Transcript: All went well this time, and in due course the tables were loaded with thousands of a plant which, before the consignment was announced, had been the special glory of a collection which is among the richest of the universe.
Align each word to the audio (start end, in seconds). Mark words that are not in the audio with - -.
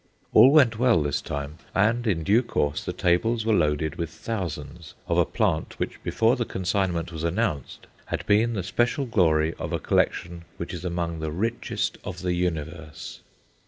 All 0.33 0.49
went 0.49 0.79
well 0.79 1.03
this 1.03 1.21
time, 1.21 1.59
and 1.75 2.07
in 2.07 2.23
due 2.23 2.41
course 2.41 2.83
the 2.83 2.91
tables 2.91 3.45
were 3.45 3.53
loaded 3.53 3.97
with 3.97 4.09
thousands 4.09 4.95
of 5.07 5.19
a 5.19 5.25
plant 5.27 5.77
which, 5.77 6.01
before 6.01 6.35
the 6.35 6.43
consignment 6.43 7.11
was 7.11 7.23
announced, 7.23 7.85
had 8.07 8.25
been 8.25 8.53
the 8.55 8.63
special 8.63 9.05
glory 9.05 9.53
of 9.59 9.71
a 9.71 9.77
collection 9.79 10.45
which 10.57 10.73
is 10.73 10.83
among 10.83 11.19
the 11.19 11.29
richest 11.29 11.99
of 12.03 12.23
the 12.23 12.33
universe. 12.33 13.19